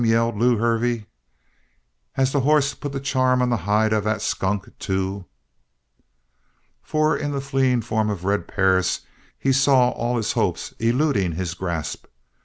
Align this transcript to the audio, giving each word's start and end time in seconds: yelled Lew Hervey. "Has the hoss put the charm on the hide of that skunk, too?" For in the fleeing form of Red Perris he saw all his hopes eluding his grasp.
yelled 0.03 0.35
Lew 0.35 0.57
Hervey. 0.57 1.05
"Has 2.13 2.31
the 2.31 2.41
hoss 2.41 2.73
put 2.73 2.91
the 2.91 2.99
charm 2.99 3.39
on 3.39 3.51
the 3.51 3.57
hide 3.69 3.93
of 3.93 4.03
that 4.05 4.23
skunk, 4.23 4.67
too?" 4.79 5.25
For 6.81 7.15
in 7.15 7.33
the 7.33 7.39
fleeing 7.39 7.81
form 7.83 8.09
of 8.09 8.25
Red 8.25 8.47
Perris 8.47 9.01
he 9.37 9.53
saw 9.53 9.91
all 9.91 10.17
his 10.17 10.31
hopes 10.31 10.73
eluding 10.79 11.33
his 11.33 11.53
grasp. 11.53 12.07